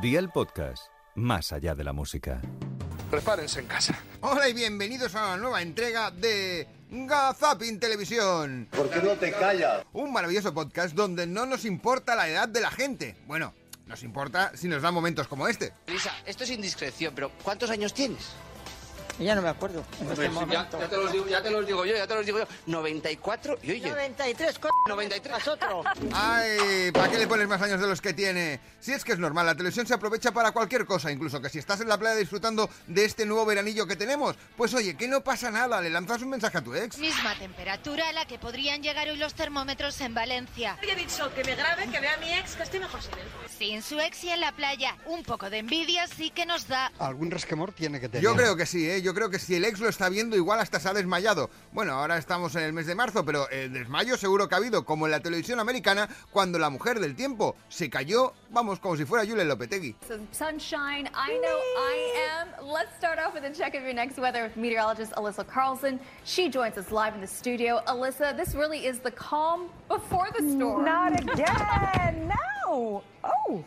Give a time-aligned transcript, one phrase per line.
[0.00, 0.84] Día el podcast,
[1.14, 2.40] más allá de la música.
[3.10, 4.00] Prepárense en casa.
[4.22, 8.66] Hola y bienvenidos a una nueva entrega de Gazapin Televisión.
[8.70, 9.84] ¿Por qué no te callas?
[9.92, 13.14] Un maravilloso podcast donde no nos importa la edad de la gente.
[13.26, 13.52] Bueno,
[13.86, 15.74] nos importa si nos dan momentos como este.
[15.88, 18.30] Lisa, esto es indiscreción, pero ¿cuántos años tienes?
[19.20, 19.84] Ya no me acuerdo.
[20.00, 22.24] en este Ya, ya te los digo, ya te los digo yo, ya te los
[22.24, 22.46] digo yo.
[22.66, 25.48] 94 y oye, 93, co 93.
[25.48, 25.84] otro.
[26.14, 28.60] Ay, ¿para qué le pones más años de los que tiene?
[28.80, 31.58] Si es que es normal, la televisión se aprovecha para cualquier cosa, incluso que si
[31.58, 35.22] estás en la playa disfrutando de este nuevo veranillo que tenemos, pues oye, que no
[35.22, 36.96] pasa nada, le lanzas un mensaje a tu ex.
[36.98, 40.78] Misma temperatura a la que podrían llegar hoy los termómetros en Valencia.
[40.82, 43.28] He dicho que me grabe, que vea a mi ex, que estoy mejor sin él.
[43.58, 44.96] Sin su ex y en la playa.
[45.06, 46.90] Un poco de envidia sí que nos da.
[46.98, 48.22] Algún resquemor tiene que tener.
[48.22, 49.02] Yo creo que sí, ¿eh?
[49.02, 51.50] yo creo que si el ex lo está viendo, igual hasta se ha desmayado.
[51.72, 54.84] Bueno, ahora estamos en el mes de marzo, pero el desmayo seguro que ha habido,
[54.84, 59.04] como en la televisión americana, cuando la mujer del tiempo se cayó, vamos, como si
[59.04, 59.96] fuera Julen Lopetegui.
[60.32, 62.66] Sunshine, I know I am.
[62.66, 66.00] Let's start off with a check of your next weather with meteorologist Alyssa Carlson.
[66.24, 67.80] She joins us live in the studio.
[67.86, 70.84] Alyssa, this really is the calm before the storm.
[70.84, 72.32] Not again.
[72.66, 73.02] No.
[73.24, 73.64] Oh.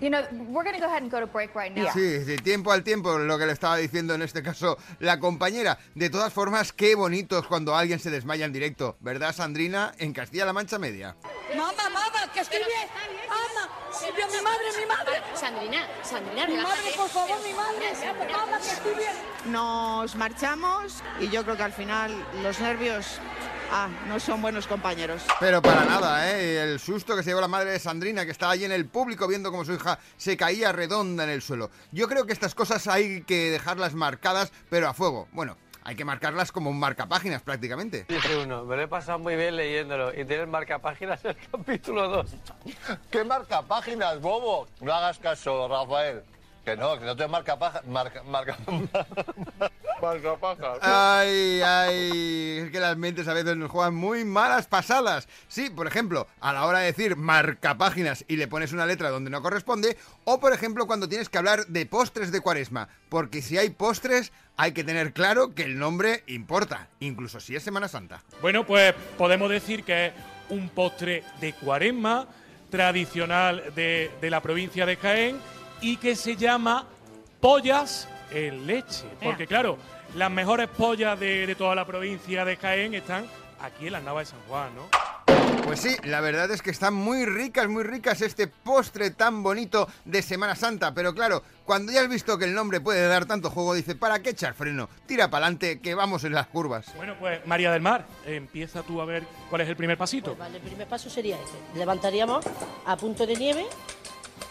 [0.00, 1.90] You know, we're going to go ahead and go to break right now.
[1.92, 5.78] Sí, sí, tiempo al tiempo, lo que le estaba diciendo en este caso la compañera.
[5.94, 9.92] De todas formas, qué bonito es cuando alguien se desmaya en directo, ¿verdad, Sandrina?
[9.98, 11.16] En Castilla-La Mancha Media.
[11.54, 12.88] Mamá, mamá, que estoy bien.
[13.28, 15.22] Mamá, Silvia, mi madre, mi madre.
[15.34, 18.32] Sandrina, Sandrina, Mi madre, por favor, mi madre.
[18.32, 19.12] Mamá, que estoy bien.
[19.52, 22.10] Nos marchamos y yo creo que al final
[22.42, 23.18] los nervios
[23.70, 25.22] ah, no son buenos compañeros.
[25.38, 26.62] Pero para nada, ¿eh?
[26.62, 29.26] El susto que se llevó la madre de Sandrina, que estaba allí en el público
[29.26, 31.70] viendo como su hija se caía redonda en el suelo.
[31.92, 35.28] Yo creo que estas cosas hay que dejarlas marcadas, pero a fuego.
[35.32, 38.06] Bueno, hay que marcarlas como un marcapáginas prácticamente.
[38.08, 42.08] Dice uno, me lo he pasado muy bien leyéndolo y tiene el marcapáginas el capítulo
[42.08, 42.30] 2.
[43.10, 44.68] ¿Qué marca páginas, bobo?
[44.80, 46.22] No hagas caso, Rafael.
[46.64, 49.72] Que no, que no te marca marca, marca, marca.
[50.82, 55.28] Ay, ay, es que las mentes a veces nos juegan muy malas pasadas.
[55.48, 59.30] Sí, por ejemplo, a la hora de decir marcapáginas y le pones una letra donde
[59.30, 63.58] no corresponde, o por ejemplo cuando tienes que hablar de postres de cuaresma, porque si
[63.58, 68.22] hay postres hay que tener claro que el nombre importa, incluso si es Semana Santa.
[68.42, 70.12] Bueno, pues podemos decir que es
[70.50, 72.26] un postre de cuaresma
[72.70, 75.38] tradicional de, de la provincia de Jaén
[75.80, 76.86] y que se llama
[77.40, 79.04] pollas en leche.
[79.22, 79.78] Porque claro,
[80.14, 83.26] las mejores pollas de, de toda la provincia de Jaén están
[83.60, 84.88] aquí en las Navas de San Juan, ¿no?
[85.64, 89.88] Pues sí, la verdad es que están muy ricas, muy ricas este postre tan bonito
[90.04, 90.92] de Semana Santa.
[90.94, 94.20] Pero claro, cuando ya has visto que el nombre puede dar tanto juego, dice, ¿para
[94.20, 94.88] qué echar freno?
[95.06, 96.86] Tira para adelante, que vamos en las curvas.
[96.96, 100.34] Bueno, pues María del Mar, empieza tú a ver cuál es el primer pasito.
[100.34, 101.78] Vale, el primer paso sería ese.
[101.78, 102.44] Levantaríamos
[102.86, 103.66] a punto de nieve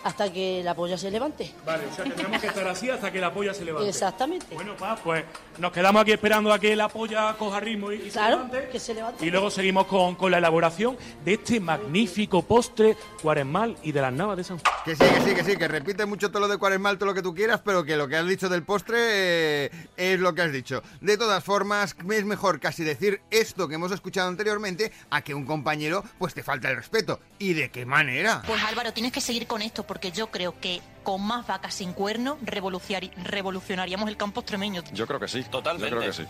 [0.03, 1.53] hasta que la polla se levante.
[1.65, 3.89] Vale, o sea, tendremos que estar así hasta que la polla se levante.
[3.89, 4.55] Exactamente.
[4.55, 5.23] Bueno, pa, pues
[5.57, 8.69] nos quedamos aquí esperando a que la polla coja ritmo y, y se Claro, levante.
[8.71, 9.25] que se levante.
[9.25, 14.13] Y luego seguimos con, con la elaboración de este magnífico postre cuaresmal y de las
[14.13, 14.73] navas de San Juan.
[14.85, 17.13] Que sí, que sí, que sí, que repite mucho todo lo de cuaresmal, todo lo
[17.13, 20.41] que tú quieras, pero que lo que has dicho del postre eh, es lo que
[20.41, 20.81] has dicho.
[21.01, 25.45] De todas formas, es mejor casi decir esto que hemos escuchado anteriormente a que un
[25.45, 27.19] compañero pues te falta el respeto.
[27.37, 28.41] ¿Y de qué manera?
[28.45, 31.93] Pues Álvaro, tienes que seguir con esto porque yo creo que con más vacas sin
[31.93, 34.83] cuerno revolucionaríamos el campo extremeño.
[34.93, 35.43] Yo creo que sí.
[35.45, 35.89] Totalmente.
[35.89, 36.27] Yo creo que sí.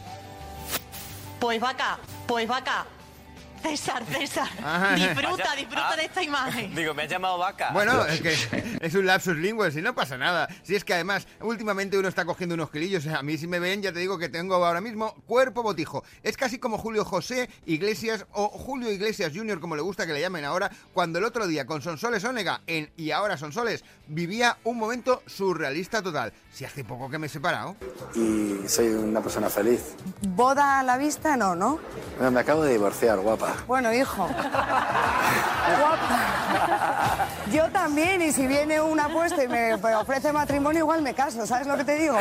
[1.42, 2.86] Pues vaca, pues vaca.
[3.62, 4.96] César, César, Ajá.
[4.96, 6.74] disfruta, disfruta de esta imagen.
[6.75, 7.70] Digo, me has llamado vaca.
[7.72, 8.34] Bueno, es que
[8.81, 10.47] es un lapsus lingual, si no pasa nada.
[10.64, 13.06] Si es que además, últimamente uno está cogiendo unos kilillos.
[13.08, 16.03] A mí si me ven, ya te digo que tengo ahora mismo cuerpo botijo.
[16.24, 20.22] Es casi como Julio José Iglesias o Julio Iglesias Jr., como le gusta que le
[20.22, 24.78] llamen ahora, cuando el otro día con Sonsoles Ónega en Y ahora Sonsoles vivía un
[24.78, 26.34] momento surrealista total.
[26.52, 27.76] Si hace poco que me he separado.
[28.16, 29.96] Y soy una persona feliz.
[30.22, 31.80] Boda a la vista, no, ¿no?
[32.18, 33.48] Bueno, me acabo de divorciar, guapa.
[33.67, 34.27] Bueno, hijo.
[35.79, 37.28] Guapa.
[37.51, 41.67] Yo también, y si viene una apuesta y me ofrece matrimonio, igual me caso, ¿sabes
[41.67, 42.17] lo que te digo?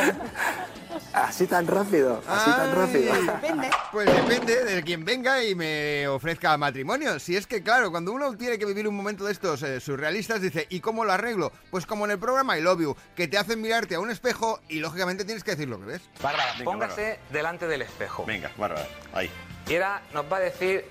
[1.13, 3.13] Así tan rápido, así tan rápido.
[3.13, 3.69] Depende.
[3.91, 7.19] Pues depende de quien venga y me ofrezca matrimonio.
[7.19, 10.41] Si es que, claro, cuando uno tiene que vivir un momento de estos eh, surrealistas,
[10.41, 11.51] dice, ¿y cómo lo arreglo?
[11.71, 14.59] Pues como en el programa I Love You, que te hacen mirarte a un espejo
[14.67, 16.01] y lógicamente tienes que decir lo que ves.
[16.21, 18.25] Bárbara, Venga, póngase delante del espejo.
[18.25, 18.87] Venga, Bárbara.
[19.13, 19.29] Ahí.
[19.67, 20.85] Y ahora nos va a decir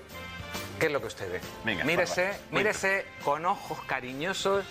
[0.79, 1.41] qué es lo que usted ve.
[1.65, 4.65] Venga, mírese, mírese con ojos cariñosos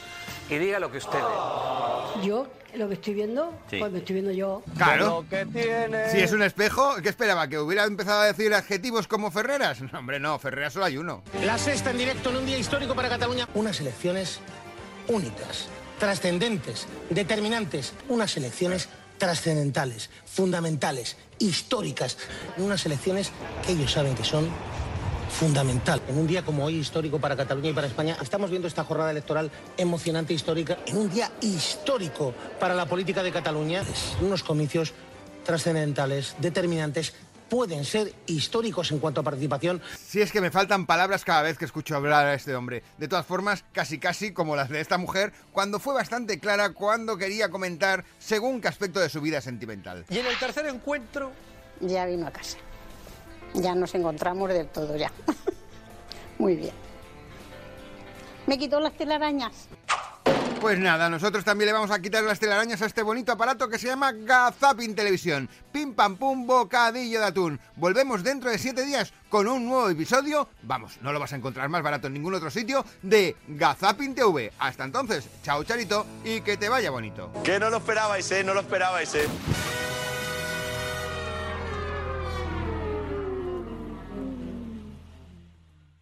[0.49, 2.27] y diga lo que usted ve.
[2.27, 3.79] Yo, lo que estoy viendo, Sí.
[3.79, 4.63] pues me estoy viendo yo.
[4.77, 5.25] Claro.
[5.29, 6.11] que tiene.
[6.11, 7.49] Si es un espejo, ¿qué esperaba?
[7.49, 9.81] ¿Que hubiera empezado a decir adjetivos como Ferreras?
[9.83, 11.23] No, hombre, no, Ferreras solo hay uno.
[11.45, 13.49] La sexta en directo en un día histórico para Cataluña.
[13.55, 14.41] Unas elecciones
[15.09, 15.69] únicas,
[15.99, 18.89] trascendentes, determinantes, unas elecciones
[19.19, 22.19] trascendentales, fundamentales, históricas,
[22.57, 23.33] unas elecciones
[23.67, 24.49] que ellos saben que son
[25.29, 26.01] fundamental.
[26.09, 29.11] En un día como hoy histórico para Cataluña y para España, estamos viendo esta jornada
[29.11, 33.83] electoral emocionante histórica, en un día histórico para la política de Cataluña,
[34.21, 34.93] unos comicios
[35.45, 37.15] trascendentales, determinantes,
[37.49, 39.81] pueden ser históricos en cuanto a participación.
[39.97, 42.83] Si es que me faltan palabras cada vez que escucho hablar a este hombre.
[42.99, 47.17] De todas formas, casi casi como las de esta mujer, cuando fue bastante clara cuando
[47.17, 50.05] quería comentar según qué aspecto de su vida sentimental.
[50.11, 51.33] Y en el tercer encuentro...
[51.81, 52.59] Ya vino a casa.
[53.55, 55.11] Ya nos encontramos del todo ya.
[56.39, 56.75] Muy bien.
[58.47, 59.69] Me quitó las telarañas.
[60.61, 63.79] Pues nada, nosotros también le vamos a quitar las telarañas a este bonito aparato que
[63.79, 65.49] se llama Gazapin Televisión.
[65.71, 67.61] Pim pam pum, bocadillo de atún.
[67.77, 70.49] Volvemos dentro de siete días con un nuevo episodio.
[70.63, 74.53] Vamos, no lo vas a encontrar más barato en ningún otro sitio de Gazapin TV.
[74.59, 77.31] Hasta entonces, chao Charito y que te vaya bonito.
[77.45, 79.29] Que no lo esperabais, eh, no lo esperabais, eh.